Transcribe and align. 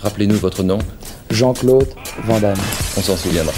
Rappelez-nous 0.00 0.36
votre 0.36 0.62
nom. 0.62 0.78
Jean-Claude 1.30 1.88
Van 2.24 2.38
Damme. 2.38 2.56
On 2.96 3.02
s'en 3.02 3.16
souviendra. 3.16 3.52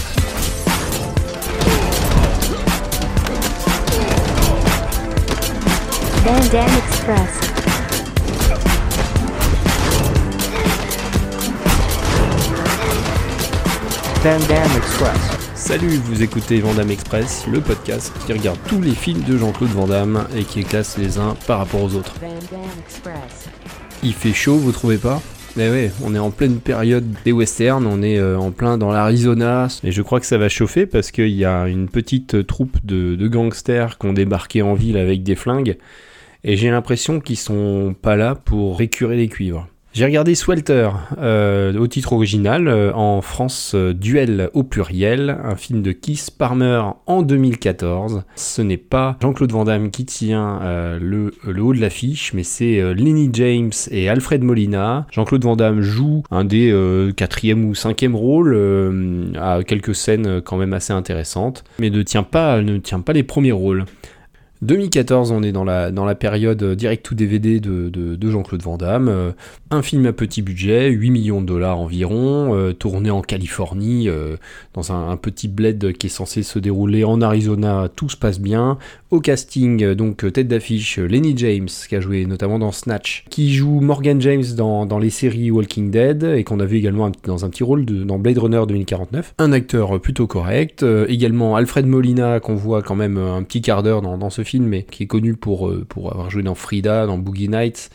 Van 6.24 6.40
Damme 6.50 6.68
Express. 6.88 7.50
Van 14.22 14.38
Damme 14.48 14.76
Express. 14.76 15.40
Salut, 15.54 16.00
vous 16.04 16.22
écoutez 16.22 16.60
Vandame 16.60 16.90
Express, 16.90 17.44
le 17.46 17.60
podcast 17.60 18.12
qui 18.26 18.32
regarde 18.32 18.58
tous 18.66 18.80
les 18.80 18.94
films 18.94 19.22
de 19.22 19.38
Jean-Claude 19.38 19.70
Van 19.70 19.86
Damme 19.86 20.26
et 20.34 20.44
qui 20.44 20.58
les 20.60 20.64
classe 20.64 20.98
les 20.98 21.18
uns 21.18 21.36
par 21.46 21.58
rapport 21.58 21.82
aux 21.82 21.94
autres. 21.94 22.14
Van 22.20 22.28
Damme 22.50 22.62
Express. 22.86 23.48
Il 24.02 24.14
fait 24.14 24.32
chaud, 24.32 24.56
vous 24.56 24.72
trouvez 24.72 24.96
pas? 24.96 25.20
Mais 25.56 25.70
ouais, 25.70 25.90
on 26.04 26.14
est 26.14 26.18
en 26.18 26.30
pleine 26.30 26.58
période 26.58 27.04
des 27.24 27.32
westerns, 27.32 27.86
on 27.86 28.02
est 28.02 28.18
euh, 28.18 28.38
en 28.38 28.50
plein 28.50 28.78
dans 28.78 28.92
l'Arizona, 28.92 29.68
et 29.82 29.92
je 29.92 30.02
crois 30.02 30.20
que 30.20 30.26
ça 30.26 30.38
va 30.38 30.48
chauffer 30.48 30.86
parce 30.86 31.10
qu'il 31.10 31.30
y 31.30 31.44
a 31.44 31.66
une 31.68 31.88
petite 31.88 32.46
troupe 32.46 32.76
de, 32.84 33.16
de 33.16 33.28
gangsters 33.28 33.98
qui 33.98 34.06
ont 34.06 34.12
débarqué 34.12 34.62
en 34.62 34.74
ville 34.74 34.96
avec 34.96 35.22
des 35.22 35.34
flingues, 35.34 35.76
et 36.44 36.56
j'ai 36.56 36.70
l'impression 36.70 37.20
qu'ils 37.20 37.38
sont 37.38 37.94
pas 38.00 38.16
là 38.16 38.34
pour 38.34 38.78
récurer 38.78 39.16
les 39.16 39.28
cuivres. 39.28 39.68
J'ai 39.92 40.04
regardé 40.04 40.36
Swelter, 40.36 40.90
euh, 41.18 41.76
au 41.76 41.88
titre 41.88 42.12
original, 42.12 42.68
euh, 42.68 42.92
en 42.94 43.22
France 43.22 43.72
euh, 43.74 43.92
Duel 43.92 44.48
au 44.54 44.62
pluriel, 44.62 45.36
un 45.42 45.56
film 45.56 45.82
de 45.82 45.90
Keith 45.90 46.30
Palmer 46.38 46.80
en 47.06 47.22
2014. 47.22 48.22
Ce 48.36 48.62
n'est 48.62 48.76
pas 48.76 49.16
Jean-Claude 49.20 49.50
Van 49.50 49.64
Damme 49.64 49.90
qui 49.90 50.04
tient 50.04 50.60
le, 51.00 51.34
le 51.44 51.62
haut 51.62 51.74
de 51.74 51.80
l'affiche, 51.80 52.32
mais 52.34 52.44
c'est 52.44 52.94
Lenny 52.94 53.30
James 53.32 53.72
et 53.90 54.08
Alfred 54.08 54.44
Molina. 54.44 55.06
Jean-Claude 55.10 55.42
Van 55.42 55.56
Damme 55.56 55.80
joue 55.80 56.22
un 56.30 56.44
des 56.44 56.72
quatrième 57.16 57.64
ou 57.64 57.74
cinquième 57.74 58.14
rôles, 58.14 58.56
à 59.40 59.62
quelques 59.64 59.94
scènes 59.94 60.40
quand 60.40 60.56
même 60.56 60.72
assez 60.72 60.92
intéressantes, 60.92 61.64
mais 61.78 61.90
ne 61.90 62.02
tient 62.02 62.22
pas, 62.22 62.62
ne 62.62 62.78
tient 62.78 63.00
pas 63.00 63.12
les 63.12 63.22
premiers 63.22 63.52
rôles. 63.52 63.84
2014, 64.62 65.32
on 65.32 65.42
est 65.42 65.52
dans 65.52 65.64
la, 65.64 65.90
dans 65.90 66.04
la 66.04 66.14
période 66.14 66.62
euh, 66.62 66.74
direct 66.74 67.06
to 67.06 67.14
DVD 67.14 67.60
de, 67.60 67.88
de, 67.88 68.14
de 68.14 68.30
Jean-Claude 68.30 68.62
Van 68.62 68.76
Damme. 68.76 69.08
Euh, 69.08 69.32
un 69.70 69.80
film 69.80 70.04
à 70.04 70.12
petit 70.12 70.42
budget, 70.42 70.90
8 70.90 71.10
millions 71.10 71.40
de 71.40 71.46
dollars 71.46 71.78
environ, 71.78 72.54
euh, 72.54 72.72
tourné 72.74 73.10
en 73.10 73.22
Californie, 73.22 74.08
dans 74.74 74.92
un, 74.92 75.16
petit 75.16 75.48
bled 75.48 75.92
qui 75.96 76.08
est 76.08 76.10
censé 76.10 76.42
se 76.42 76.58
dérouler 76.58 77.04
en 77.04 77.22
Arizona. 77.22 77.88
Tout 77.94 78.08
se 78.08 78.16
passe 78.16 78.40
bien. 78.40 78.78
Au 79.10 79.20
casting, 79.20 79.92
donc 79.94 80.30
tête 80.32 80.48
d'affiche, 80.48 80.98
Lenny 80.98 81.34
James, 81.36 81.68
qui 81.88 81.96
a 81.96 82.00
joué 82.00 82.26
notamment 82.26 82.58
dans 82.58 82.72
Snatch, 82.72 83.24
qui 83.30 83.54
joue 83.54 83.80
Morgan 83.80 84.20
James 84.20 84.44
dans, 84.56 84.86
dans 84.86 84.98
les 84.98 85.10
séries 85.10 85.50
Walking 85.50 85.90
Dead, 85.90 86.24
et 86.24 86.44
qu'on 86.44 86.60
a 86.60 86.64
vu 86.64 86.76
également 86.76 87.10
dans 87.24 87.44
un 87.44 87.50
petit 87.50 87.64
rôle 87.64 87.84
dans 87.84 88.18
Blade 88.18 88.38
Runner 88.38 88.62
2049. 88.66 89.34
Un 89.38 89.52
acteur 89.52 90.00
plutôt 90.00 90.26
correct. 90.26 90.84
Également 91.08 91.56
Alfred 91.56 91.86
Molina, 91.86 92.40
qu'on 92.40 92.56
voit 92.56 92.82
quand 92.82 92.96
même 92.96 93.18
un 93.18 93.42
petit 93.42 93.62
quart 93.62 93.82
d'heure 93.82 94.02
dans, 94.02 94.18
dans 94.18 94.30
ce 94.30 94.42
film, 94.42 94.49
mais 94.58 94.82
qui 94.82 95.04
est 95.04 95.06
connu 95.06 95.34
pour, 95.34 95.68
euh, 95.68 95.84
pour 95.88 96.10
avoir 96.12 96.30
joué 96.30 96.42
dans 96.42 96.54
Frida, 96.54 97.06
dans 97.06 97.18
Boogie 97.18 97.48
Nights, 97.48 97.90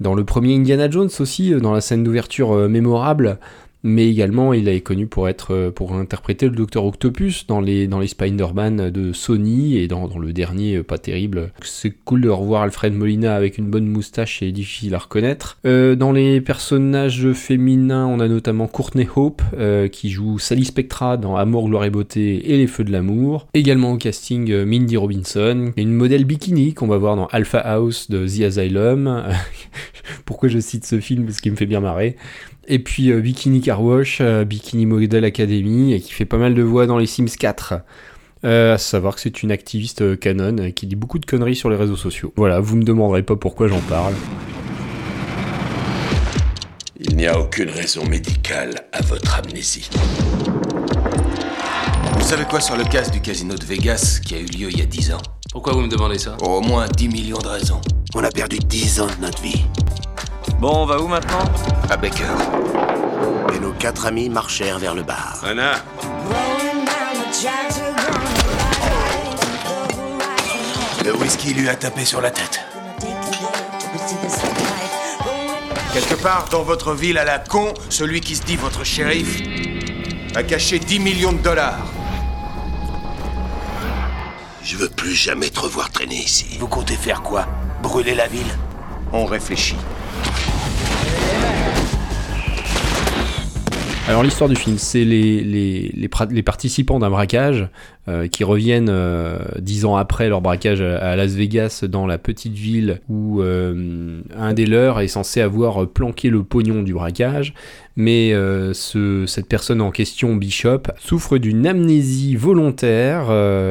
dans 0.00 0.14
le 0.14 0.24
premier 0.24 0.54
Indiana 0.54 0.90
Jones 0.90 1.10
aussi, 1.20 1.52
euh, 1.52 1.60
dans 1.60 1.72
la 1.72 1.80
scène 1.80 2.04
d'ouverture 2.04 2.52
euh, 2.52 2.68
mémorable. 2.68 3.38
Mais 3.82 4.08
également, 4.08 4.52
il 4.52 4.68
est 4.68 4.80
connu 4.80 5.06
pour 5.06 5.28
être 5.28 5.54
euh, 5.54 5.70
pour 5.70 5.94
interpréter 5.94 6.46
le 6.46 6.56
Docteur 6.56 6.84
Octopus 6.84 7.46
dans 7.46 7.60
les 7.60 7.86
dans 7.86 8.00
les 8.00 8.08
Spider-Man 8.08 8.90
de 8.90 9.12
Sony 9.12 9.76
et 9.76 9.86
dans, 9.86 10.06
le 10.18 10.32
dernier 10.32 10.76
euh, 10.76 10.82
pas 10.82 10.98
terrible. 10.98 11.52
C'est 11.62 11.92
cool 12.04 12.22
de 12.22 12.28
revoir 12.28 12.62
Alfred 12.62 12.94
Molina 12.94 13.36
avec 13.36 13.58
une 13.58 13.66
bonne 13.66 13.86
moustache 13.86 14.42
et 14.42 14.50
difficile 14.50 14.94
à 14.94 14.98
reconnaître. 14.98 15.58
Euh, 15.66 15.94
dans 15.94 16.10
les 16.10 16.40
personnages 16.40 17.32
féminins, 17.32 18.06
on 18.06 18.18
a 18.18 18.28
notamment 18.28 18.66
Courtney 18.66 19.06
Hope 19.14 19.42
qui 19.92 20.10
joue 20.10 20.38
Sally 20.38 20.64
Spectra 20.64 21.16
dans 21.16 21.36
Amour, 21.36 21.68
gloire 21.68 21.84
et 21.84 21.90
beauté 21.90 22.52
et 22.52 22.56
Les 22.56 22.66
feux 22.66 22.84
de 22.84 22.92
l'amour. 22.92 23.46
Également 23.54 23.92
au 23.92 23.96
casting 23.96 24.64
Mindy 24.64 24.96
Robinson, 24.96 25.72
une 25.76 25.92
modèle 25.92 26.24
bikini 26.24 26.74
qu'on 26.74 26.86
va 26.86 26.98
voir 26.98 27.16
dans 27.16 27.26
Alpha 27.26 27.58
House 27.58 28.10
de 28.10 28.26
The 28.26 28.42
Asylum. 28.42 29.24
Pourquoi 30.26 30.50
je 30.50 30.58
cite 30.58 30.84
ce 30.84 31.00
film 31.00 31.24
Parce 31.24 31.40
qu'il 31.40 31.52
me 31.52 31.56
fait 31.56 31.66
bien 31.66 31.80
marrer. 31.80 32.16
Et 32.68 32.78
puis 32.78 33.10
euh, 33.10 33.20
Bikini 33.20 33.62
Car 33.62 33.82
Wash, 33.82 34.18
euh, 34.20 34.44
Bikini 34.44 34.84
Model 34.84 35.24
Academy, 35.24 35.94
et 35.94 36.00
qui 36.00 36.12
fait 36.12 36.26
pas 36.26 36.36
mal 36.36 36.54
de 36.54 36.62
voix 36.62 36.86
dans 36.86 36.98
les 36.98 37.06
Sims 37.06 37.36
4. 37.38 37.80
Euh, 38.44 38.74
à 38.74 38.78
savoir 38.78 39.14
que 39.14 39.20
c'est 39.22 39.42
une 39.42 39.50
activiste 39.50 40.02
euh, 40.02 40.16
canon 40.16 40.70
qui 40.70 40.86
dit 40.86 40.94
beaucoup 40.94 41.18
de 41.18 41.26
conneries 41.26 41.56
sur 41.56 41.70
les 41.70 41.76
réseaux 41.76 41.96
sociaux. 41.96 42.32
Voilà, 42.36 42.60
vous 42.60 42.76
me 42.76 42.84
demanderez 42.84 43.22
pas 43.22 43.34
pourquoi 43.34 43.66
j'en 43.66 43.80
parle. 43.80 44.14
Il 47.00 47.16
n'y 47.16 47.26
a 47.26 47.38
aucune 47.40 47.70
raison 47.70 48.04
médicale 48.04 48.74
à 48.92 49.02
votre 49.02 49.38
amnésie. 49.38 49.88
Vous 52.14 52.24
savez 52.24 52.44
quoi 52.44 52.60
sur 52.60 52.76
le 52.76 52.84
casse 52.84 53.10
du 53.10 53.20
casino 53.20 53.54
de 53.54 53.64
Vegas 53.64 54.20
qui 54.24 54.34
a 54.34 54.38
eu 54.38 54.46
lieu 54.46 54.68
il 54.70 54.78
y 54.78 54.82
a 54.82 54.86
10 54.86 55.12
ans? 55.12 55.22
Pourquoi 55.50 55.72
vous 55.72 55.80
me 55.80 55.88
demandez 55.88 56.18
ça? 56.18 56.36
Au 56.42 56.60
moins 56.60 56.86
10 56.88 57.08
millions 57.08 57.38
de 57.38 57.48
raisons. 57.48 57.80
On 58.14 58.22
a 58.22 58.30
perdu 58.30 58.58
10 58.58 59.00
ans 59.00 59.06
de 59.06 59.22
notre 59.22 59.42
vie. 59.42 59.64
Bon, 60.58 60.72
on 60.74 60.86
va 60.86 60.98
où 61.00 61.06
maintenant? 61.06 61.44
À 61.90 61.98
Baker. 61.98 62.24
Et 63.54 63.58
nos 63.58 63.72
quatre 63.72 64.06
amis 64.06 64.30
marchèrent 64.30 64.78
vers 64.78 64.94
le 64.94 65.02
bar. 65.02 65.42
Anna 65.44 65.74
Le 71.04 71.14
whisky 71.16 71.52
lui 71.52 71.68
a 71.68 71.76
tapé 71.76 72.06
sur 72.06 72.22
la 72.22 72.30
tête. 72.30 72.60
Quelque 75.92 76.14
part 76.14 76.46
dans 76.50 76.62
votre 76.62 76.94
ville 76.94 77.18
à 77.18 77.24
la 77.24 77.38
con, 77.38 77.74
celui 77.90 78.22
qui 78.22 78.34
se 78.34 78.42
dit 78.42 78.56
votre 78.56 78.82
shérif 78.82 79.42
a 80.34 80.42
caché 80.42 80.78
10 80.78 81.00
millions 81.00 81.32
de 81.32 81.38
dollars. 81.38 81.86
Je 84.62 84.76
veux 84.76 84.88
plus 84.88 85.14
jamais 85.14 85.50
te 85.50 85.60
revoir 85.60 85.90
traîner 85.90 86.16
ici. 86.16 86.56
Vous 86.58 86.66
comptez 86.66 86.96
faire 86.96 87.22
quoi? 87.22 87.46
Brûler 87.82 88.14
la 88.14 88.26
ville? 88.26 88.56
On 89.12 89.26
réfléchit. 89.26 89.76
Alors 94.08 94.22
l'histoire 94.22 94.48
du 94.48 94.54
film, 94.54 94.78
c'est 94.78 95.04
les, 95.04 96.08
participants 96.44 97.00
d'un 97.00 97.10
braquage 97.10 97.68
euh, 98.06 98.28
qui 98.28 98.44
reviennent 98.44 98.88
euh, 98.88 99.36
dix 99.58 99.84
ans 99.84 99.96
après 99.96 100.28
leur 100.28 100.40
braquage 100.40 100.80
à, 100.80 101.16
Las 101.16 101.32
Vegas 101.32 101.84
dans 101.88 102.06
la 102.06 102.16
petite 102.16 102.52
ville 102.52 103.00
où 103.08 103.42
euh, 103.42 104.20
un 104.38 104.52
des 104.52 104.64
leurs 104.64 105.00
est 105.00 105.08
censé 105.08 105.40
avoir 105.40 105.88
planqué 105.88 106.30
le 106.30 106.44
pognon 106.44 106.84
du 106.84 106.94
braquage, 106.94 107.52
mais 107.96 108.32
ce, 108.74 109.24
cette 109.26 109.48
personne 109.48 109.80
en 109.80 109.90
question, 109.90 110.36
Bishop, 110.36 110.82
souffre 110.98 111.38
d'une 111.38 111.66
amnésie 111.66 112.36
volontaire, 112.36 113.24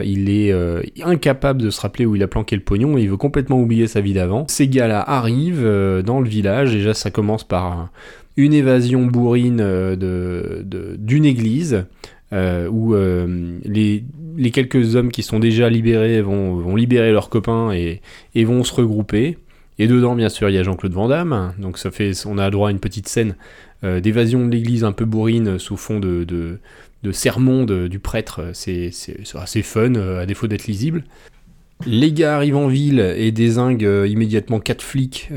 il 0.04 0.30
est 0.30 0.54
incapable 1.02 1.62
de 1.62 1.70
se 1.70 1.80
rappeler 1.80 2.06
où 2.06 2.16
il 2.18 2.24
a 2.24 2.28
planqué 2.28 2.58
le 2.58 2.62
pognon 2.64 2.98
et 2.98 3.04
il 3.04 3.10
veut 3.10 3.18
complètement 3.18 3.62
oublier 3.62 3.88
sa 3.88 4.02
vie 4.02 4.14
d'avant. 4.14 4.46
Ces 4.50 4.68
gars-là 4.68 5.00
arrivent 5.00 5.66
dans 6.04 6.20
le 6.20 6.28
village, 6.28 6.74
déjà 6.74 6.94
ça 6.94 7.10
commence 7.10 7.46
par... 7.46 7.90
une 8.38 8.54
évasion 8.54 9.06
bourrine 9.06 9.62
euh, 9.62 9.96
de, 9.96 10.96
d'une 10.98 11.26
église 11.26 11.86
euh, 12.34 12.68
où 12.68 12.96
euh, 12.96 13.60
les, 13.64 14.04
quelques 14.52 14.96
hommes 14.96 15.12
qui 15.12 15.24
sont 15.24 15.40
déjà 15.40 15.70
libérés 15.70 16.22
vont, 16.22 16.76
libérer 16.76 17.12
leurs 17.12 17.30
copains 17.30 17.72
et, 17.72 18.02
vont 18.44 18.64
se 18.64 18.74
regrouper. 18.74 19.38
Et 19.78 19.88
dedans, 19.88 20.16
bien 20.16 20.30
sûr, 20.30 20.50
il 20.50 20.54
y 20.54 20.58
a 20.58 20.64
Jean-Claude 20.64 20.94
Van 20.94 21.08
Damme. 21.08 21.54
Donc 21.60 21.78
ça 21.78 21.92
fait, 21.92 22.12
on 22.26 22.38
a 22.38 22.50
droit 22.50 22.70
à 22.70 22.72
une 22.72 22.80
petite 22.80 23.08
scène 23.08 23.36
d'évasion 23.84 24.48
de 24.48 24.52
l'église 24.52 24.84
un 24.84 24.94
peu 24.94 25.06
bourrine 25.06 25.60
sous 25.60 25.78
fond 25.78 26.00
de, 26.00 26.24
de, 26.24 27.12
sermon 27.12 27.66
de- 27.66 27.88
du 27.88 28.00
prêtre. 28.00 28.42
C'est, 28.54 28.92
assez 29.36 29.62
fun, 29.62 29.96
à 29.96 30.26
défaut 30.26 30.48
d'être 30.48 30.66
lisible. 30.66 31.04
Les 31.86 32.14
gars 32.14 32.38
arrivent 32.38 32.56
en 32.56 32.68
ville 32.68 33.02
et 33.18 33.32
désinguent 33.34 34.06
immédiatement 34.08 34.62
quatre 34.62 34.82
flics 34.82 35.30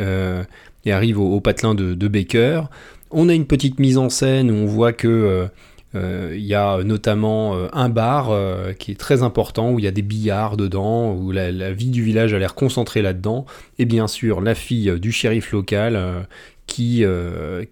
et 0.89 0.93
arrivent 0.93 1.21
au, 1.21 1.41
patelin 1.41 1.75
de, 1.75 2.09
Baker. 2.09 2.63
On 3.11 3.29
a 3.29 3.35
une 3.35 3.47
petite 3.47 3.79
mise 3.79 3.99
en 3.99 4.09
scène 4.09 4.51
où 4.51 4.55
on 4.55 4.67
voit 4.67 4.93
que 4.93 5.09
euh, 5.09 5.47
euh, 5.95 6.37
y 6.37 6.55
a 6.55 6.83
notamment 6.83 7.57
euh, 7.57 7.69
un 7.73 7.89
bar 7.89 8.31
qui 8.79 8.91
est 8.91 8.99
très 8.99 9.23
important 9.23 9.73
où 9.73 9.79
il 9.79 9.85
y 9.85 9.89
a 9.89 9.93
des 9.93 10.03
billards 10.03 10.57
dedans, 10.57 11.15
où 11.15 11.31
la, 11.31 11.53
la 11.53 11.73
vie 11.73 11.91
du 11.91 12.03
village 12.03 12.35
a 12.35 12.39
l'air 12.39 12.55
concentrée 12.55 13.03
là-dedans, 13.03 13.47
et 13.79 13.85
bien 13.85 14.09
sûr 14.09 14.41
la 14.41 14.55
fille 14.55 14.99
du 14.99 15.13
shérif 15.13 15.53
local 15.53 16.27
qui, 16.67 17.05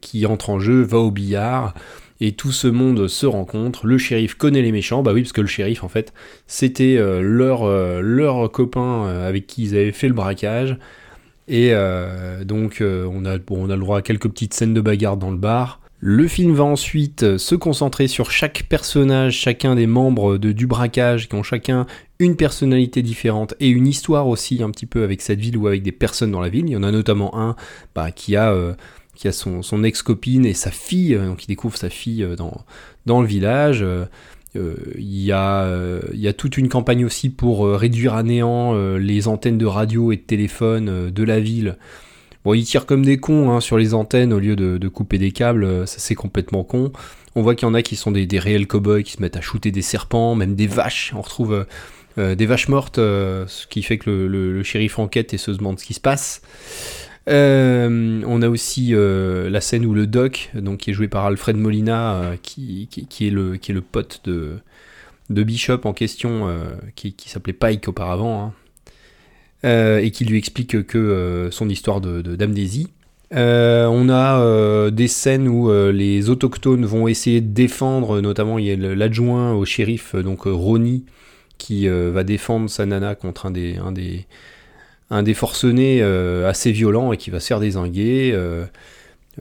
qui 0.01 0.27
entre 0.27 0.51
en 0.51 0.59
jeu, 0.59 0.83
va 0.83 0.99
au 0.99 1.11
billard, 1.11 1.75
et 2.21 2.33
tout 2.33 2.53
ce 2.53 2.67
monde 2.67 3.09
se 3.09 3.27
rencontre. 3.27 3.87
Le 3.87 3.99
shérif 3.99 4.35
connaît 4.35 4.62
les 4.62 4.73
méchants, 4.73 5.03
bah 5.03 5.12
oui, 5.12 5.23
parce 5.23 5.33
que 5.33 5.43
le 5.43 5.47
shérif 5.47 5.85
en 5.85 5.89
fait 5.89 6.15
c'était 6.47 6.97
leur, 7.21 7.69
leur 8.01 8.51
copain 8.51 9.07
avec 9.07 9.47
qui 9.47 9.65
ils 9.65 9.77
avaient 9.77 9.93
fait 9.93 10.09
le 10.09 10.15
braquage. 10.15 10.79
Et 11.49 11.71
euh, 11.73 12.45
donc 12.45 12.81
euh, 12.81 13.09
on, 13.11 13.25
a, 13.25 13.39
bon, 13.39 13.67
on 13.67 13.71
a 13.71 13.75
le 13.75 13.81
droit 13.81 13.99
à 13.99 14.03
quelques 14.03 14.29
petites 14.29 14.55
scènes 14.55 14.75
de 14.75 14.81
bagarre 14.81 15.17
dans 15.17 15.31
le 15.31 15.37
bar. 15.37 15.81
Le 15.99 16.29
film 16.29 16.55
va 16.55 16.65
ensuite 16.65 17.23
euh, 17.23 17.39
se 17.39 17.55
concentrer 17.55 18.09
sur 18.09 18.31
chaque 18.31 18.65
personnage, 18.69 19.35
chacun 19.35 19.75
des 19.75 19.87
membres 19.87 20.37
du 20.37 20.67
braquage, 20.67 21.29
qui 21.29 21.35
ont 21.35 21.43
chacun 21.43 21.87
une 22.19 22.37
personnalité 22.37 23.03
différente 23.03 23.55
et 23.61 23.69
une 23.69 23.87
histoire 23.87 24.29
aussi 24.29 24.63
un 24.63 24.71
petit 24.71 24.87
peu 24.87 25.05
avec 25.05 25.23
cette 25.23 25.39
ville 25.39 25.57
ou 25.57 25.67
avec 25.67 25.83
des 25.83 25.93
personnes 25.93 26.33
dans 26.33 26.41
la 26.41 26.49
ville. 26.49 26.67
Il 26.67 26.73
y 26.73 26.77
en 26.77 26.83
a 26.83 26.91
notamment 26.91 27.39
un 27.39 27.57
bah, 27.95 28.11
qui 28.11 28.37
a... 28.37 28.55
qui 29.15 29.29
a 29.29 29.33
son, 29.33 29.63
son 29.63 29.83
ex-copine 29.85 30.45
et 30.45 30.53
sa 30.53 30.71
fille, 30.71 31.15
donc 31.17 31.45
il 31.45 31.47
découvre 31.47 31.77
sa 31.77 31.89
fille 31.89 32.27
dans, 32.37 32.65
dans 33.07 33.23
le 33.23 33.27
village. 33.27 33.85
Euh, 34.55 34.59
euh, 34.59 34.93
Il 34.99 35.23
y, 35.23 35.33
a, 36.29 36.33
toute 36.33 36.57
une 36.57 36.69
campagne 36.69 37.05
aussi 37.05 37.31
pour 37.31 37.67
euh, 37.67 37.77
réduire 37.77 38.15
à 38.15 38.23
néant 38.23 38.75
les 38.97 39.29
antennes 39.29 39.59
de 39.59 39.67
radio 39.67 40.13
et 40.13 40.17
de 40.17 40.23
téléphone 40.23 41.11
de 41.11 41.23
la 41.25 41.41
ville. 41.41 41.77
Bon, 42.45 42.55
ils 42.55 42.65
tirent 42.65 42.87
comme 42.87 43.05
des 43.05 43.19
cons 43.19 43.51
hein, 43.51 43.61
sur 43.61 43.77
les 43.77 43.93
antennes 43.93 44.33
au 44.33 44.39
lieu 44.39 44.55
de, 44.55 44.89
couper 44.89 45.19
des 45.19 45.33
câbles, 45.33 45.87
ça 45.87 45.99
c'est 45.99 46.15
complètement 46.15 46.63
con. 46.63 46.93
On 47.35 47.43
voit 47.43 47.55
qu'il 47.55 47.67
y 47.67 47.71
en 47.71 47.75
a 47.75 47.83
qui 47.83 47.97
sont 47.97 48.13
des, 48.13 48.27
réels 48.39 48.67
cow-boys 48.67 49.03
qui 49.03 49.13
se 49.13 49.21
mettent 49.21 49.37
à 49.37 49.41
shooter 49.41 49.73
des 49.73 49.83
serpents, 49.83 50.35
même 50.37 50.55
des 50.55 50.69
vaches. 50.69 51.13
On 51.17 51.23
retrouve 51.23 51.67
des 52.17 52.47
vaches 52.47 52.69
mortes, 52.69 52.97
ce 52.97 53.67
qui 53.67 53.83
fait 53.83 53.99
que 53.99 54.09
le- 54.11 54.53
le 54.53 54.63
shérif 54.63 54.99
enquête 54.99 55.35
et 55.35 55.39
se 55.39 55.51
demande 55.51 55.81
ce 55.81 55.85
qui 55.85 55.95
se 55.95 56.01
passe. 56.01 56.41
Euh, 57.28 58.23
on 58.26 58.40
a 58.43 58.49
aussi 58.49 58.90
euh, 58.93 59.50
la 59.50 59.61
scène 59.61 59.84
où 59.84 59.94
le 59.94 60.06
doc, 60.06 60.50
donc 60.55 60.78
qui 60.78 60.90
est 60.90 60.94
joué 60.94 61.08
par 61.08 61.26
Alfred 61.26 61.56
Molina, 61.56 62.14
euh, 62.14 62.37
qui, 62.40 62.88
est 63.20 63.31
le, 63.31 63.56
qui 63.56 63.73
est 63.73 63.75
le 63.75 63.81
pote 63.81 64.20
de, 64.25 64.58
de 65.31 65.43
Bishop 65.43 65.81
en 65.84 65.93
question, 65.93 66.49
qui, 66.94 67.14
s'appelait 67.26 67.52
Pike 67.52 67.88
auparavant, 67.88 68.55
hein, 69.64 69.99
et 69.99 70.11
qui 70.12 70.25
lui 70.25 70.38
explique 70.38 70.87
que 70.87 71.49
son 71.50 71.69
histoire 71.69 72.00
de 72.00 72.23
d'amnésie. 72.37 72.88
On 73.32 74.08
a 74.08 74.90
des 74.93 75.08
scènes 75.08 75.49
où 75.49 75.73
les 75.90 76.31
autochtones 76.31 76.87
vont 76.87 77.08
essayer 77.08 77.40
de 77.40 77.52
défendre, 77.52 78.20
notamment 78.20 78.58
il 78.58 78.67
y 78.67 78.70
a 78.70 78.76
l'adjoint 78.76 79.52
au 79.55 79.64
shérif, 79.64 80.14
donc 80.14 80.43
Ronnie, 80.44 81.05
qui 81.58 81.88
va 81.88 82.23
défendre 82.23 82.70
sa 82.70 82.87
nana 82.87 83.17
contre 83.17 83.46
un 83.46 83.50
des, 83.50 83.78
un 83.78 83.90
des, 83.90 84.26
un 85.11 85.23
des 85.23 85.35
forcenés 85.35 86.00
euh, 86.03 86.49
assez 86.49 86.73
violent 86.73 87.12
et 87.12 87.17
qui 87.17 87.31
va 87.31 87.41
se 87.41 87.47
faire 87.49 87.61
désinguer. 87.61 88.32
Euh, 88.35 88.64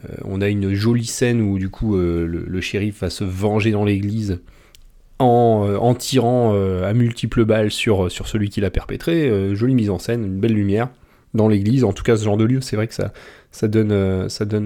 euh, 0.04 0.14
on 0.24 0.40
a 0.40 0.48
une 0.48 0.74
jolie 0.74 1.06
scène 1.06 1.40
où 1.40 1.58
du 1.58 1.68
coup 1.68 1.96
le, 1.96 2.60
shérif 2.60 3.00
va 3.00 3.10
se 3.10 3.24
venger 3.24 3.70
dans 3.70 3.84
l'église 3.84 4.40
en, 5.18 5.94
tirant 5.98 6.52
à 6.54 6.92
multiples 6.92 7.46
balles 7.46 7.70
sur, 7.70 8.10
celui 8.10 8.50
qui 8.50 8.60
l'a 8.60 8.70
perpétré. 8.70 9.54
Jolie 9.54 9.74
mise 9.74 9.90
en 9.90 9.98
scène, 9.98 10.24
une 10.24 10.38
belle 10.38 10.52
lumière 10.52 10.90
dans 11.32 11.48
l'église. 11.48 11.84
En 11.84 11.92
tout 11.92 12.02
cas, 12.02 12.16
ce 12.16 12.24
genre 12.24 12.36
de 12.36 12.44
lieu, 12.44 12.60
c'est 12.60 12.76
vrai 12.76 12.86
que 12.86 12.94
ça, 12.94 13.14
ça 13.50 13.66
donne, 13.66 13.90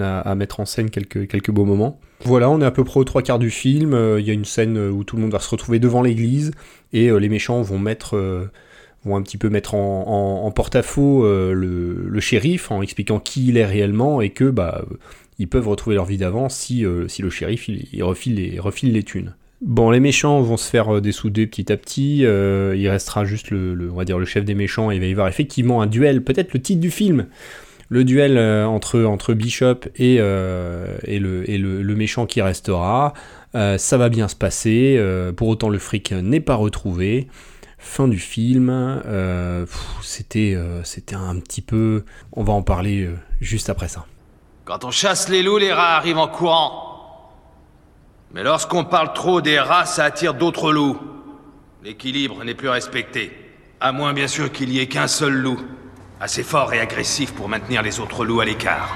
à, 0.03 0.35
mettre 0.35 0.58
en 0.58 0.67
scène 0.67 0.91
quelques, 0.91 1.29
quelques 1.29 1.53
beaux 1.53 1.64
moments. 1.64 2.00
Voilà, 2.25 2.50
on 2.50 2.61
est 2.61 2.64
à 2.64 2.73
peu 2.73 2.82
près 2.82 2.99
aux 2.99 3.05
trois 3.05 3.23
quarts 3.23 3.38
du 3.38 3.50
film. 3.50 3.96
Il 4.19 4.25
y 4.25 4.31
a 4.31 4.35
une 4.35 4.44
scène 4.44 4.76
où 4.76 5.05
tout 5.05 5.14
le 5.14 5.23
monde 5.23 5.31
va 5.32 5.38
se 5.38 5.49
retrouver 5.49 5.79
devant 5.79 6.03
l'église 6.03 6.50
et 6.93 7.11
les 7.12 7.29
méchants 7.29 7.62
vont 7.62 7.79
mettre, 7.79 8.50
vont 9.05 9.17
un 9.17 9.23
petit 9.23 9.38
peu 9.38 9.49
mettre 9.49 9.75
en, 9.75 10.50
porte-à-faux 10.55 11.25
euh, 11.25 11.52
le, 11.52 12.20
shérif 12.20 12.70
en 12.70 12.82
expliquant 12.82 13.19
qui 13.19 13.49
il 13.49 13.56
est 13.56 13.64
réellement 13.64 14.20
et 14.20 14.31
que 14.31 14.44
bah 14.44 14.85
ils 15.38 15.49
peuvent 15.49 15.69
retrouver 15.69 15.97
leur 15.97 16.05
vie 16.05 16.19
d'avant 16.19 16.50
si, 16.50 16.85
euh, 16.85 17.08
si 17.08 17.23
le 17.23 17.31
shérif 17.31 17.69
il, 17.69 17.87
il 17.93 18.02
refile, 18.02 18.93
les, 18.93 19.02
thunes. 19.02 19.35
Bon, 19.62 19.91
les 19.91 20.00
méchants 20.00 20.43
vont 20.43 20.58
se 20.58 20.69
faire 20.69 20.97
euh, 20.97 21.00
dessouder 21.00 21.47
petit 21.47 21.73
à 21.73 21.79
petit. 21.79 22.19
il 22.19 22.88
restera 22.88 23.25
juste 23.25 23.50
le, 23.50 23.91
dire 24.05 24.19
le 24.19 24.26
chef 24.26 24.44
des 24.44 24.55
méchants. 24.55 24.91
Et 24.91 24.97
il 24.97 25.00
va 25.00 25.06
y 25.06 25.12
avoir 25.12 25.29
effectivement 25.29 25.81
un 25.81 25.87
duel, 25.87 26.23
peut-être 26.23 26.53
le 26.53 26.61
titre 26.61 26.81
du 26.81 26.91
film, 26.91 27.26
le 27.88 28.05
duel 28.05 28.38
entre, 28.38 29.32
Bishop 29.32 29.87
et, 29.96 30.17
et, 30.17 31.19
le, 31.19 31.44
le, 31.46 31.94
méchant 31.94 32.26
qui 32.26 32.43
restera. 32.43 33.14
Ça 33.55 33.96
va 33.96 34.11
bien 34.11 34.29
se 34.29 34.37
passer. 34.37 35.03
pour 35.37 35.49
autant, 35.49 35.70
le 35.70 35.79
fric 35.79 36.12
n'est 36.12 36.41
pas 36.41 36.55
retrouvé. 36.55 37.29
Fin 37.81 38.09
du 38.09 38.19
film. 38.19 38.69
euh, 38.71 39.67
c'était, 40.03 40.55
euh, 40.55 40.85
c'était 40.85 41.17
un 41.17 41.38
petit 41.41 41.62
peu. 41.62 42.05
On 42.32 42.44
va 42.44 42.53
en 42.53 42.62
parler 42.62 43.05
euh, 43.05 43.19
juste 43.41 43.71
après 43.71 43.88
ça. 43.88 44.06
Quand 44.67 44.85
on 44.85 44.91
chasse 44.91 45.29
les 45.29 45.43
loups, 45.43 45.59
les 45.59 45.73
rats 45.73 45.97
arrivent 45.97 46.19
en 46.19 46.29
courant. 46.29 47.32
Mais 48.32 48.44
lorsqu'on 48.44 48.85
parle 48.85 49.12
trop 49.15 49.41
des 49.41 49.59
rats, 49.59 49.87
ça 49.87 50.05
attire 50.05 50.35
d'autres 50.35 50.73
loups. 50.73 51.00
L'équilibre 51.82 52.44
n'est 52.44 52.55
plus 52.55 52.69
respecté. 52.69 53.32
À 53.81 53.93
moins 53.93 54.12
bien 54.12 54.29
sûr 54.29 54.53
qu'il 54.53 54.71
y 54.71 54.79
ait 54.79 54.87
qu'un 54.87 55.09
seul 55.09 55.32
loup. 55.32 55.59
Assez 56.21 56.43
fort 56.43 56.73
et 56.75 56.81
agressif 56.81 57.32
pour 57.32 57.49
maintenir 57.49 57.82
les 57.82 57.99
autres 57.99 58.25
loups 58.27 58.41
à 58.41 58.44
l'écart. 58.44 58.94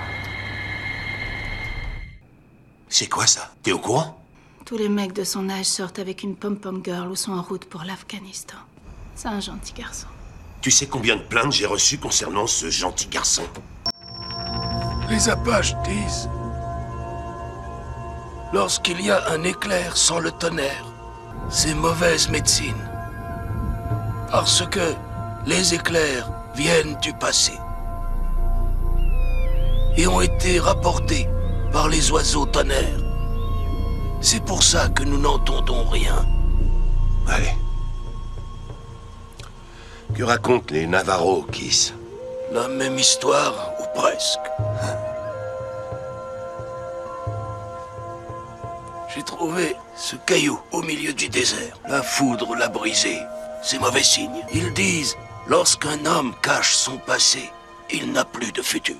C'est 2.89 3.09
quoi 3.09 3.27
ça? 3.27 3.51
T'es 3.63 3.73
au 3.73 3.79
courant? 3.79 4.23
Tous 4.67 4.77
les 4.77 4.91
mecs 4.91 5.15
de 5.15 5.25
son 5.25 5.49
âge 5.49 5.65
sortent 5.65 5.99
avec 5.99 6.23
une 6.23 6.37
pom-pom 6.37 6.83
girl 6.85 7.11
ou 7.11 7.17
sont 7.17 7.33
en 7.33 7.43
route 7.43 7.65
pour 7.65 7.83
l'Afghanistan. 7.83 8.59
C'est 9.17 9.29
un 9.29 9.41
gentil 9.41 9.73
garçon. 9.73 10.09
Tu 10.61 10.71
sais 10.71 10.87
combien 10.87 11.17
de 11.17 11.23
plaintes 11.23 11.53
j'ai 11.53 11.67
reçues 11.67 11.99
concernant 11.99 12.47
ce 12.47 12.71
gentil 12.71 13.07
garçon? 13.07 13.45
Les 15.09 15.29
Apaches 15.29 15.75
disent 15.85 16.29
Lorsqu'il 18.53 19.01
y 19.01 19.11
a 19.11 19.31
un 19.31 19.43
éclair 19.43 19.97
sans 19.97 20.19
le 20.19 20.31
tonnerre, 20.31 20.87
c'est 21.49 21.75
mauvaise 21.75 22.29
médecine. 22.29 22.91
Parce 24.31 24.67
que 24.67 24.95
les 25.47 25.75
éclairs 25.75 26.31
viennent 26.55 26.97
du 27.01 27.13
passé 27.13 27.53
et 29.97 30.07
ont 30.07 30.21
été 30.21 30.59
rapportés 30.59 31.29
par 31.73 31.89
les 31.89 32.11
oiseaux 32.11 32.47
tonnerres. 32.47 33.05
C'est 34.21 34.45
pour 34.45 34.63
ça 34.63 34.89
que 34.89 35.05
nous 35.05 35.19
n'entendons 35.19 35.85
rien. 35.89 36.27
Allez. 37.29 37.55
Que 40.17 40.23
racontent 40.23 40.73
les 40.73 40.87
Navarros, 40.87 41.43
Kiss? 41.51 41.93
La 42.53 42.69
même 42.69 42.97
histoire, 42.97 43.73
ou 43.81 43.99
presque. 43.99 44.39
J'ai 49.13 49.25
trouvé 49.25 49.75
ce 49.97 50.15
caillou 50.15 50.61
au 50.71 50.83
milieu 50.83 51.13
du 51.13 51.29
désert. 51.29 51.77
La 51.89 52.01
foudre 52.01 52.55
l'a 52.55 52.69
brisé. 52.69 53.19
C'est 53.61 53.81
mauvais 53.81 54.05
signe. 54.05 54.45
Ils 54.53 54.73
disent, 54.73 55.17
lorsqu'un 55.49 56.07
homme 56.07 56.33
cache 56.43 56.75
son 56.75 56.99
passé, 56.99 57.51
il 57.91 58.13
n'a 58.13 58.25
plus 58.25 58.53
de 58.53 58.63
futur. 58.63 58.97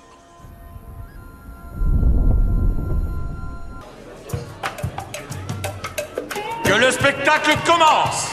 Que 6.65 6.73
le 6.73 6.91
spectacle 6.91 7.57
commence 7.65 8.31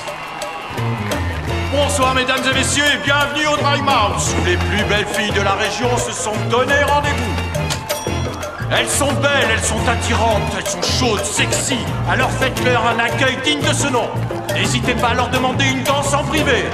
Bonsoir 1.71 2.13
mesdames 2.13 2.43
et 2.51 2.53
messieurs 2.53 2.83
et 2.83 3.01
bienvenue 3.05 3.47
au 3.47 3.55
Dry 3.55 3.79
Mouse 3.81 4.35
où 4.37 4.45
les 4.45 4.57
plus 4.57 4.83
belles 4.89 5.05
filles 5.05 5.31
de 5.31 5.41
la 5.41 5.53
région 5.53 5.87
se 5.97 6.11
sont 6.11 6.33
donné 6.49 6.73
rendez-vous. 6.83 7.33
Elles 8.69 8.89
sont 8.89 9.13
belles, 9.13 9.47
elles 9.49 9.63
sont 9.63 9.87
attirantes, 9.87 10.51
elles 10.57 10.67
sont 10.67 10.81
chaudes, 10.81 11.23
sexy. 11.23 11.77
Alors 12.09 12.29
faites-leur 12.29 12.85
un 12.85 12.99
accueil 12.99 13.37
digne 13.45 13.61
de 13.61 13.73
ce 13.73 13.87
nom. 13.87 14.09
N'hésitez 14.53 14.95
pas 14.95 15.09
à 15.09 15.13
leur 15.13 15.29
demander 15.29 15.63
une 15.63 15.81
danse 15.83 16.13
en 16.13 16.25
privé. 16.25 16.65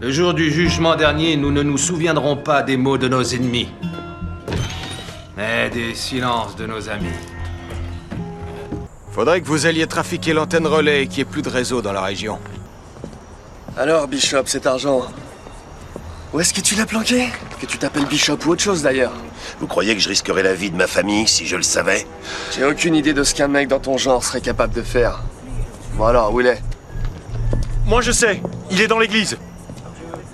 Le 0.00 0.10
jour 0.10 0.34
du 0.34 0.50
jugement 0.50 0.96
dernier, 0.96 1.36
nous 1.36 1.52
ne 1.52 1.62
nous 1.62 1.78
souviendrons 1.78 2.36
pas 2.36 2.64
des 2.64 2.76
mots 2.76 2.98
de 2.98 3.06
nos 3.06 3.22
ennemis, 3.22 3.68
mais 5.36 5.70
des 5.70 5.94
silences 5.94 6.56
de 6.56 6.66
nos 6.66 6.88
amis. 6.88 7.06
Faudrait 9.12 9.40
que 9.42 9.46
vous 9.46 9.66
alliez 9.66 9.86
trafiquer 9.86 10.32
l'antenne 10.32 10.66
relais 10.66 11.04
et 11.04 11.06
qu'il 11.06 11.18
n'y 11.18 11.30
ait 11.30 11.32
plus 11.32 11.42
de 11.42 11.50
réseau 11.50 11.82
dans 11.82 11.92
la 11.92 12.02
région. 12.02 12.40
Alors, 13.76 14.06
Bishop, 14.06 14.42
cet 14.46 14.66
argent. 14.66 15.02
Où 16.32 16.40
est-ce 16.40 16.52
que 16.52 16.60
tu 16.60 16.74
l'as 16.74 16.86
planqué? 16.86 17.28
Que 17.58 17.66
tu 17.66 17.78
t'appelles 17.78 18.04
Bishop 18.04 18.38
ou 18.46 18.50
autre 18.50 18.62
chose 18.62 18.82
d'ailleurs. 18.82 19.12
Vous 19.60 19.66
croyez 19.66 19.94
que 19.94 20.00
je 20.00 20.08
risquerais 20.08 20.42
la 20.42 20.54
vie 20.54 20.70
de 20.70 20.76
ma 20.76 20.86
famille 20.86 21.26
si 21.26 21.46
je 21.46 21.56
le 21.56 21.62
savais? 21.62 22.06
J'ai 22.54 22.64
aucune 22.64 22.94
idée 22.94 23.14
de 23.14 23.24
ce 23.24 23.34
qu'un 23.34 23.48
mec 23.48 23.68
dans 23.68 23.80
ton 23.80 23.96
genre 23.96 24.22
serait 24.22 24.40
capable 24.40 24.74
de 24.74 24.82
faire. 24.82 25.22
Bon 25.94 26.04
alors, 26.04 26.32
où 26.34 26.40
il 26.40 26.46
est? 26.46 26.62
Moi 27.86 28.02
je 28.02 28.12
sais, 28.12 28.42
il 28.70 28.80
est 28.80 28.86
dans 28.88 28.98
l'église. 28.98 29.38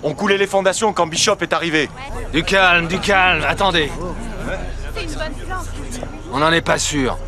On 0.03 0.15
coulait 0.15 0.37
les 0.37 0.47
fondations 0.47 0.93
quand 0.93 1.07
Bishop 1.07 1.37
est 1.41 1.53
arrivé. 1.53 1.89
Du 2.33 2.43
calme, 2.43 2.87
du 2.87 2.99
calme, 2.99 3.45
attendez. 3.49 3.91
On 6.33 6.39
n'en 6.39 6.53
est 6.53 6.61
pas 6.61 6.79
sûr. 6.79 7.19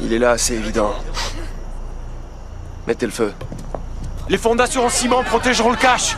Il 0.00 0.12
est 0.12 0.18
là, 0.18 0.38
c'est 0.38 0.54
évident. 0.54 0.94
Mettez 2.86 3.06
le 3.06 3.12
feu. 3.12 3.32
Les 4.30 4.38
fondations 4.38 4.84
en 4.84 4.88
ciment 4.90 5.22
protégeront 5.22 5.70
le 5.70 5.76
cache. 5.76 6.16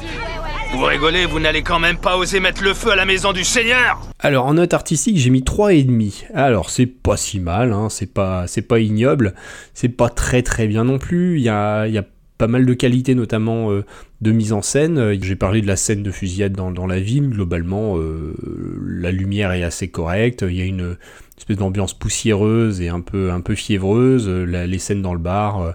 Vous 0.73 0.85
rigolez, 0.85 1.27
vous 1.27 1.41
n'allez 1.41 1.63
quand 1.63 1.79
même 1.81 1.97
pas 1.97 2.17
oser 2.17 2.39
mettre 2.41 2.63
le 2.63 2.75
feu 2.75 2.93
à 2.93 2.97
la 2.97 3.05
maison 3.05 3.33
du 3.33 3.43
Seigneur 3.45 4.01
Alors 4.21 4.47
en 4.47 4.55
note 4.55 4.73
artistique, 4.75 5.17
j'ai 5.19 5.31
mis 5.31 5.43
3,5. 5.43 6.27
Alors 6.35 6.71
c'est 6.71 6.87
pas 6.87 7.17
si 7.17 7.41
mal, 7.41 7.73
hein, 7.73 7.89
c'est 7.89 8.13
pas, 8.13 8.47
c'est 8.47 8.63
pas 8.63 8.79
ignoble, 8.79 9.35
c'est 9.75 9.89
pas 9.89 10.09
très 10.09 10.43
très 10.43 10.67
bien 10.69 10.85
non 10.85 10.99
plus. 10.99 11.39
Il 11.39 11.43
y 11.43 11.49
a, 11.49 11.87
il 11.87 11.95
y 11.95 11.99
a 11.99 12.05
pas 12.39 12.47
mal 12.47 12.65
de 12.67 12.75
qualités, 12.75 13.15
notamment 13.15 13.71
euh, 13.71 13.85
de 14.23 14.31
mise 14.33 14.53
en 14.53 14.63
scène. 14.63 14.99
Euh, 14.99 15.17
J'ai 15.21 15.37
parlé 15.37 15.61
de 15.61 15.67
la 15.67 15.77
scène 15.77 16.03
de 16.03 16.11
fusillade 16.11 16.53
dans, 16.53 16.71
dans 16.71 16.87
la 16.87 17.01
ville. 17.01 17.29
Globalement, 17.31 17.99
euh, 17.99 18.35
la 18.87 19.11
lumière 19.11 19.53
est 19.53 19.63
assez 19.65 19.89
correcte. 19.89 20.45
Il 20.49 20.57
y 20.57 20.63
a 20.63 20.65
une 20.65 20.97
espèce 21.37 21.57
d'ambiance 21.59 21.95
poussiéreuse 21.99 22.81
et 22.81 22.89
un 22.89 23.01
peu, 23.01 23.31
un 23.33 23.41
peu 23.41 23.55
fiévreuse. 23.57 24.29
La- 24.29 24.67
les 24.67 24.79
scènes 24.79 25.03
dans 25.03 25.15
le 25.15 25.19
bar. 25.21 25.61
euh, 25.61 25.73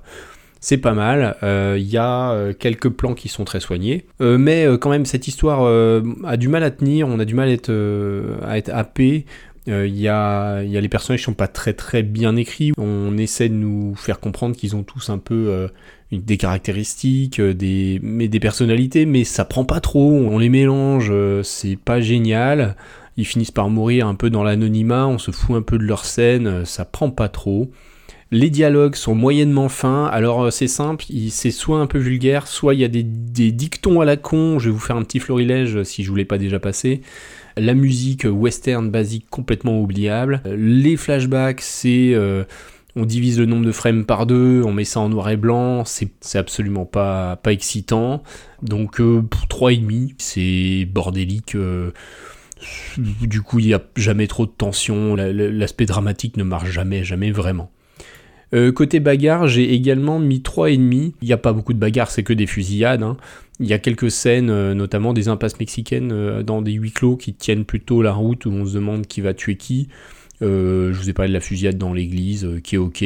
c'est 0.66 0.78
pas 0.78 0.96
mal. 0.96 1.38
Euh, 1.44 1.76
Il 1.78 1.88
y 1.88 1.98
a 1.98 2.32
euh, 2.32 2.52
quelques 2.58 2.90
plans 2.90 3.14
qui 3.14 3.30
sont 3.30 3.46
très 3.46 3.60
soignés. 3.60 4.08
Euh, 4.20 4.40
mais 4.40 4.66
euh, 4.66 4.80
quand 4.80 4.90
même, 4.90 5.06
cette 5.06 5.28
histoire 5.28 5.62
euh, 5.62 6.02
a 6.24 6.38
du 6.38 6.48
mal 6.48 6.64
à 6.64 6.72
tenir. 6.72 7.08
On 7.08 7.20
a 7.20 7.26
du 7.26 7.36
mal 7.36 7.50
à 7.50 7.52
être, 7.52 7.70
euh, 7.70 8.38
à 8.42 8.56
happé. 8.76 9.28
Euh, 9.68 9.86
Il 9.86 9.96
y, 9.96 10.08
a, 10.08 10.64
les 10.64 10.90
personnages 10.90 11.20
qui 11.20 11.26
sont 11.26 11.36
pas 11.36 11.48
très 11.48 11.74
très 11.74 12.02
bien 12.02 12.36
écrits. 12.36 12.72
On 12.80 13.16
essaie 13.20 13.48
de 13.48 13.54
nous 13.54 13.94
faire 13.96 14.20
comprendre 14.20 14.56
qu'ils 14.56 14.76
ont 14.76 14.82
tous 14.82 15.12
un 15.12 15.20
peu 15.20 15.50
euh, 15.50 15.68
des 16.12 16.38
caractéristiques, 16.38 17.40
euh, 17.40 17.54
des, 17.54 18.00
mais 18.02 18.28
des 18.28 18.40
personnalités, 18.40 19.06
mais 19.06 19.24
ça 19.24 19.46
prend 19.46 19.66
pas 19.66 19.82
trop. 19.82 20.10
On 20.10 20.40
les 20.40 20.50
mélange, 20.50 21.10
euh, 21.12 21.44
c'est 21.44 21.78
pas 21.78 22.02
génial. 22.02 22.76
Ils 23.18 23.26
finissent 23.26 23.52
par 23.52 23.70
mourir 23.70 24.08
un 24.08 24.16
peu 24.16 24.32
dans 24.32 24.44
l'anonymat, 24.44 25.06
on 25.06 25.20
se 25.20 25.30
fout 25.30 25.56
un 25.56 25.62
peu 25.62 25.78
de 25.78 25.84
leur 25.84 26.06
scène, 26.06 26.48
euh, 26.48 26.66
ça 26.66 26.86
prend 26.86 27.12
pas 27.12 27.30
trop. 27.30 27.70
Les 28.36 28.50
dialogues 28.50 28.96
sont 28.96 29.16
moyennement 29.16 29.70
fins, 29.70 30.08
alors 30.08 30.44
euh, 30.44 30.50
c'est 30.52 30.68
simple, 30.68 31.06
c'est 31.30 31.52
soit 31.52 31.80
un 31.80 31.88
peu 31.88 32.00
vulgaire, 32.00 32.48
soit 32.48 32.74
il 32.74 32.82
y 32.82 32.84
a 32.84 32.90
des, 32.90 33.02
dictons 33.02 34.02
à 34.02 34.06
la 34.06 34.18
con, 34.18 34.60
je 34.60 34.66
vais 34.66 34.74
vous 34.74 34.80
faire 34.80 34.98
un 34.98 35.04
petit 35.04 35.20
florilège 35.20 35.78
euh, 35.78 35.84
si 35.86 36.04
je 36.04 36.10
vous 36.10 36.18
l'ai 36.18 36.26
pas 36.26 36.38
déjà 36.38 36.60
passé. 36.60 37.00
La 37.56 37.74
musique 37.74 38.26
euh, 38.26 38.30
western 38.30 38.92
basique 38.92 39.30
complètement 39.30 39.80
oubliable. 39.80 40.42
Les 40.54 40.98
flashbacks, 40.98 41.62
c'est... 41.62 42.14
on 42.98 43.06
divise 43.06 43.40
le 43.40 43.46
nombre 43.46 43.66
de 43.66 43.72
frames 43.72 44.04
par 44.04 44.26
deux, 44.26 44.62
on 44.66 44.74
met 44.74 44.84
ça 44.84 45.00
en 45.00 45.08
noir 45.08 45.30
et 45.30 45.38
blanc, 45.38 45.86
c'est 45.86 46.38
absolument 46.38 46.84
pas, 46.86 47.40
excitant. 47.48 48.22
Donc 48.62 49.00
euh, 49.00 49.22
pour 49.22 49.44
3,5, 49.44 50.16
c'est 50.18 50.86
bordélique. 50.92 51.56
du 52.98 53.42
coup, 53.42 53.60
il 53.60 53.68
n'y 53.68 53.74
a 53.74 53.82
jamais 53.96 54.28
trop 54.28 54.46
de 54.46 54.52
tension, 54.52 55.16
la- 55.16 55.32
la- 55.32 55.50
l'aspect 55.50 55.86
dramatique 55.86 56.36
ne 56.36 56.44
marche 56.44 56.70
jamais, 56.72 57.06
jamais 57.06 57.32
vraiment. 57.32 57.72
Euh, 58.54 58.72
côté 58.72 59.00
bagarre, 59.00 59.48
j'ai 59.48 59.74
également 59.74 60.20
mis 60.20 60.42
3,5. 60.42 61.14
Il 61.22 61.26
n'y 61.26 61.34
a 61.34 61.38
pas 61.38 61.54
beaucoup 61.54 61.74
de 61.74 61.80
bagarres, 61.80 62.12
c'est 62.12 62.24
que 62.24 62.34
des 62.34 62.48
fusillades. 62.48 63.04
hein. 63.04 63.18
Il 63.60 63.68
y 63.68 63.74
a 63.74 63.80
quelques 63.80 64.12
scènes, 64.12 64.50
euh, 64.50 64.74
notamment 64.74 65.14
des 65.14 65.28
impasses 65.30 65.60
mexicaines 65.60 66.12
euh, 66.12 66.44
dans 66.44 66.62
des 66.62 66.74
huis 66.74 66.92
clos 66.92 67.16
qui 67.16 67.34
tiennent 67.34 67.66
plutôt 67.66 68.02
la 68.02 68.12
route 68.12 68.46
où 68.46 68.52
on 68.52 68.66
se 68.66 68.74
demande 68.74 69.08
qui 69.08 69.22
va 69.22 69.34
tuer 69.34 69.56
qui. 69.56 69.88
Euh, 70.42 70.92
je 70.94 71.00
vous 71.00 71.10
ai 71.10 71.14
parlé 71.14 71.30
de 71.30 71.34
la 71.34 71.40
fusillade 71.40 71.78
dans 71.78 71.94
l'église, 71.94 72.46
euh, 72.46 72.60
qui 72.60 72.76
est 72.76 72.78
ok. 72.78 73.04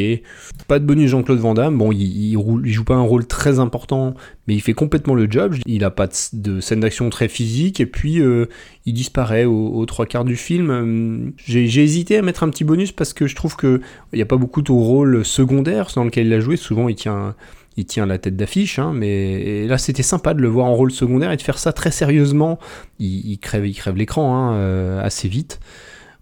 Pas 0.68 0.80
de 0.80 0.86
bonus 0.86 1.12
Jean-Claude 1.12 1.40
Van 1.40 1.54
Damme. 1.54 1.78
Bon, 1.78 1.92
il, 1.92 2.02
il 2.02 2.74
joue 2.74 2.84
pas 2.84 2.96
un 2.96 3.02
rôle 3.02 3.26
très 3.26 3.60
important, 3.60 4.16
mais 4.48 4.56
il 4.56 4.62
fait 4.62 4.74
complètement 4.74 5.14
le 5.14 5.30
job. 5.30 5.56
Il 5.66 5.84
a 5.84 5.92
pas 5.92 6.08
de, 6.34 6.60
scène 6.60 6.80
d'action 6.80 7.10
très 7.10 7.28
physique, 7.28 7.80
et 7.80 7.86
puis 7.86 8.20
euh, 8.20 8.48
il 8.86 8.94
disparaît 8.94 9.46
aux, 9.46 9.86
trois 9.86 10.06
quarts 10.06 10.26
du 10.26 10.36
film. 10.36 11.34
J'ai 11.46 11.84
hésité 11.84 12.18
à 12.18 12.22
mettre 12.22 12.44
un 12.44 12.50
petit 12.50 12.64
bonus 12.64 12.92
parce 12.92 13.14
que 13.14 13.28
je 13.28 13.36
trouve 13.36 13.56
que 13.56 13.82
il 14.14 14.16
n'y 14.16 14.24
a 14.24 14.28
pas 14.28 14.38
beaucoup 14.38 14.62
de 14.62 14.72
rôles 14.72 15.24
secondaires 15.24 15.90
dans 15.96 16.04
lequel 16.04 16.28
il 16.28 16.34
a 16.34 16.40
joué. 16.40 16.58
Souvent, 16.58 16.90
il 16.90 16.96
tient, 16.96 17.36
la 18.06 18.18
tête 18.18 18.36
d'affiche, 18.36 18.80
hein, 18.80 18.92
mais 18.94 19.68
là, 19.68 19.78
c'était 19.78 20.04
sympa 20.04 20.34
de 20.34 20.42
le 20.42 20.48
voir 20.48 20.66
en 20.66 20.76
rôle 20.76 20.92
secondaire 20.92 21.32
et 21.32 21.38
de 21.38 21.42
faire 21.42 21.60
ça 21.60 21.74
très 21.74 21.92
sérieusement. 21.92 22.60
Il, 23.00 23.38
crève, 23.40 23.64
l'écran 23.96 24.36
hein, 24.36 24.98
assez 25.00 25.28
vite. 25.28 25.60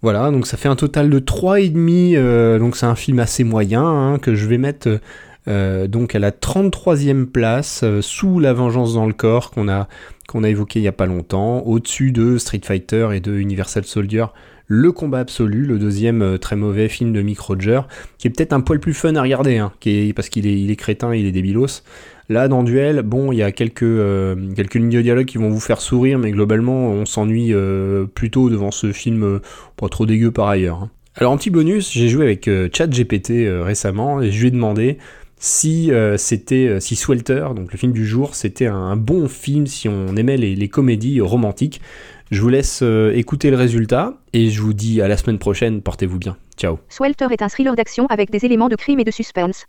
Voilà, 0.04 0.30
donc 0.30 0.46
ça 0.46 0.58
fait 0.58 0.68
un 0.68 0.76
total 0.76 1.10
de 1.10 1.20
3,5, 1.20 2.16
euh, 2.16 2.60
donc 2.60 2.76
c'est 2.76 2.86
un 2.86 2.96
film 2.96 3.18
assez 3.18 3.44
moyen 3.44 3.84
hein, 3.84 4.20
que 4.20 4.36
je 4.36 4.46
vais 4.46 4.60
mettre 4.60 5.00
euh, 5.48 5.88
donc 5.88 6.14
à 6.14 6.20
la 6.20 6.30
33e 6.30 7.26
place, 7.26 7.82
euh, 7.84 8.02
sous 8.02 8.40
La 8.40 8.54
Vengeance 8.54 8.94
dans 8.94 9.08
le 9.08 9.14
corps 9.14 9.50
qu'on 9.50 9.68
a, 9.68 9.88
qu'on 10.28 10.44
a 10.44 10.50
évoqué 10.50 10.80
il 10.80 10.84
y 10.84 10.88
a 10.88 10.92
pas 10.92 11.08
longtemps, 11.08 11.62
au-dessus 11.62 12.12
de 12.12 12.38
Street 12.38 12.62
Fighter 12.64 13.10
et 13.14 13.22
de 13.22 13.34
Universal 13.34 13.86
Soldier, 13.86 14.26
Le 14.68 14.92
Combat 14.92 15.20
Absolu, 15.20 15.66
le 15.66 15.80
deuxième 15.80 16.38
très 16.38 16.56
mauvais 16.56 16.90
film 16.90 17.12
de 17.12 17.24
Mick 17.24 17.40
Roger, 17.40 17.82
qui 18.20 18.28
est 18.28 18.32
peut-être 18.32 18.54
un 18.54 18.62
poil 18.62 18.80
plus 18.80 18.94
fun 18.94 19.16
à 19.16 19.22
regarder, 19.24 19.58
hein, 19.58 19.72
parce 20.16 20.30
qu'il 20.30 20.46
est, 20.46 20.60
il 20.60 20.70
est 20.70 20.76
crétin, 20.76 21.16
il 21.16 21.26
est 21.26 21.32
débilos. 21.32 21.82
Là, 22.30 22.50
dans 22.50 22.64
Duel, 22.64 23.04
bon, 23.04 23.32
il 23.32 23.38
y 23.38 23.44
a 23.44 23.54
quelques, 23.54 23.84
euh, 23.84 24.36
quelques 24.54 24.76
lignes 24.76 24.90
de 24.90 25.02
dialogue 25.02 25.26
qui 25.26 25.38
vont 25.38 25.50
vous 25.50 25.62
faire 25.62 25.80
sourire, 25.80 26.20
mais 26.20 26.32
globalement, 26.32 26.88
on 26.90 27.06
s'ennuie 27.06 27.54
euh, 27.54 28.06
plutôt 28.06 28.50
devant 28.50 28.72
ce 28.72 28.92
film 28.92 29.24
euh, 29.24 29.40
pas 29.78 29.88
trop 29.88 30.06
dégueu 30.06 30.32
par 30.32 30.50
ailleurs. 30.50 30.84
hein. 30.84 30.90
Alors, 31.16 31.32
en 31.32 31.38
petit 31.38 31.50
bonus, 31.50 31.92
j'ai 31.92 32.10
joué 32.10 32.26
avec 32.26 32.48
ChatGPT 32.74 33.48
récemment 33.64 34.22
et 34.22 34.30
je 34.30 34.40
lui 34.40 34.50
ai 34.50 34.52
demandé 34.52 35.00
si 35.40 35.90
c'était 36.18 36.80
si 36.80 36.96
Swelter, 36.96 37.48
donc 37.56 37.72
le 37.72 37.78
film 37.80 37.92
du 37.92 38.06
jour, 38.06 38.36
c'était 38.36 38.68
un 38.68 38.96
bon 38.96 39.28
film 39.28 39.66
si 39.66 39.90
on 39.90 40.16
aimait 40.16 40.38
les, 40.38 40.68
comédies 40.68 41.20
romantiques. 41.20 41.82
Je 42.30 42.40
vous 42.40 42.50
laisse 42.50 42.84
écouter 43.16 43.50
le 43.50 43.58
résultat 43.58 44.14
et 44.34 44.52
je 44.52 44.62
vous 44.62 44.74
dis 44.74 45.02
à 45.02 45.08
la 45.08 45.18
semaine 45.18 45.40
prochaine. 45.40 45.82
Portez-vous 45.82 46.20
bien. 46.20 46.38
Ciao. 46.56 46.78
Swelter 46.88 47.26
est 47.32 47.42
un 47.42 47.50
thriller 47.50 47.76
d'action 47.76 48.06
avec 48.12 48.30
des 48.30 48.46
éléments 48.46 48.70
de 48.70 48.76
crime 48.76 49.00
et 49.00 49.04
de 49.04 49.10
suspense. 49.10 49.66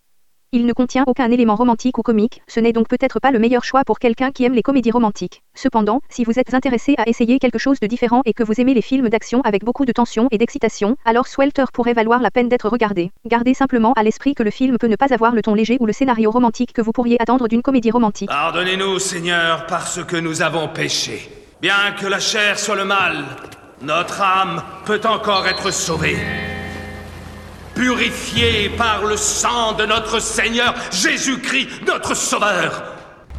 Il 0.50 0.64
ne 0.64 0.72
contient 0.72 1.04
aucun 1.06 1.30
élément 1.30 1.56
romantique 1.56 1.98
ou 1.98 2.02
comique, 2.02 2.40
ce 2.48 2.58
n'est 2.58 2.72
donc 2.72 2.88
peut-être 2.88 3.20
pas 3.20 3.32
le 3.32 3.38
meilleur 3.38 3.64
choix 3.64 3.84
pour 3.84 3.98
quelqu'un 3.98 4.30
qui 4.30 4.44
aime 4.44 4.54
les 4.54 4.62
comédies 4.62 4.90
romantiques. 4.90 5.42
Cependant, 5.54 6.00
si 6.08 6.24
vous 6.24 6.38
êtes 6.38 6.54
intéressé 6.54 6.94
à 6.96 7.06
essayer 7.06 7.38
quelque 7.38 7.58
chose 7.58 7.80
de 7.80 7.86
différent 7.86 8.22
et 8.24 8.32
que 8.32 8.42
vous 8.42 8.58
aimez 8.58 8.72
les 8.72 8.80
films 8.80 9.10
d'action 9.10 9.42
avec 9.42 9.62
beaucoup 9.62 9.84
de 9.84 9.92
tension 9.92 10.26
et 10.30 10.38
d'excitation, 10.38 10.96
alors 11.04 11.26
Swelter 11.26 11.66
pourrait 11.70 11.92
valoir 11.92 12.22
la 12.22 12.30
peine 12.30 12.48
d'être 12.48 12.70
regardé. 12.70 13.10
Gardez 13.26 13.52
simplement 13.52 13.92
à 13.92 14.02
l'esprit 14.02 14.34
que 14.34 14.42
le 14.42 14.50
film 14.50 14.78
peut 14.78 14.86
ne 14.86 14.96
pas 14.96 15.12
avoir 15.12 15.34
le 15.34 15.42
ton 15.42 15.52
léger 15.52 15.76
ou 15.80 15.84
le 15.84 15.92
scénario 15.92 16.30
romantique 16.30 16.72
que 16.72 16.80
vous 16.80 16.92
pourriez 16.92 17.20
attendre 17.20 17.46
d'une 17.46 17.60
comédie 17.60 17.90
romantique. 17.90 18.30
Pardonnez-nous, 18.30 18.98
Seigneur, 19.00 19.66
parce 19.66 20.02
que 20.02 20.16
nous 20.16 20.40
avons 20.40 20.68
péché. 20.68 21.28
Bien 21.60 21.92
que 22.00 22.06
la 22.06 22.20
chair 22.20 22.58
soit 22.58 22.76
le 22.76 22.86
mal, 22.86 23.22
notre 23.82 24.22
âme 24.22 24.62
peut 24.86 25.02
encore 25.04 25.46
être 25.46 25.70
sauvée. 25.70 26.16
Purifiée 27.78 28.70
par 28.70 29.04
le 29.04 29.16
sang 29.16 29.74
de 29.74 29.86
notre 29.86 30.18
Seigneur 30.18 30.74
Jésus-Christ, 30.90 31.68
notre 31.86 32.12
Sauveur. 32.12 32.82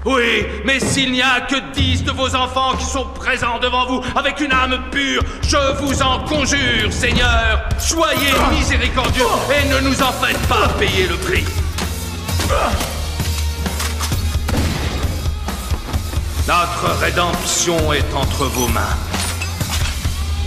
Oui, 0.05 0.45
mais 0.63 0.79
s'il 0.79 1.11
n'y 1.11 1.21
a 1.21 1.41
que 1.41 1.57
dix 1.73 2.05
de 2.05 2.11
vos 2.11 2.33
enfants 2.33 2.77
qui 2.77 2.85
sont 2.85 3.03
présents 3.15 3.59
devant 3.59 3.85
vous 3.85 4.01
avec 4.15 4.39
une 4.39 4.53
âme 4.53 4.79
pure, 4.91 5.21
je 5.41 5.83
vous 5.83 6.01
en 6.01 6.19
conjure, 6.19 6.89
Seigneur, 6.89 7.67
soyez 7.77 8.31
miséricordieux 8.57 9.25
et 9.51 9.67
ne 9.67 9.81
nous 9.81 10.01
en 10.01 10.13
faites 10.13 10.39
pas 10.47 10.69
payer 10.79 11.07
le 11.07 11.17
prix. 11.17 11.43
Notre 16.47 16.97
rédemption 17.01 17.91
est 17.91 18.13
entre 18.15 18.45
vos 18.45 18.69
mains. 18.69 18.97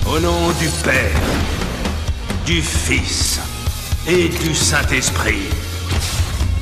Au 0.06 0.18
nom 0.18 0.50
du 0.58 0.68
Père, 0.82 1.20
du 2.46 2.62
Fils 2.62 3.51
et 4.06 4.28
du 4.28 4.54
Saint-Esprit. 4.54 5.48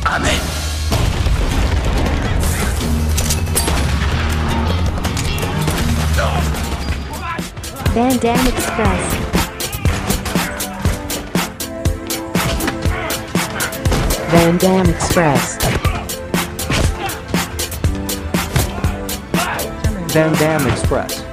Amen. 0.05 0.41
Van 7.95 8.17
Dam 8.21 8.47
Express. 8.47 9.31
Van 14.31 14.57
Dam 14.59 14.89
Express. 14.89 15.57
Van 20.13 20.33
Dam 20.35 20.67
Express. 20.67 21.30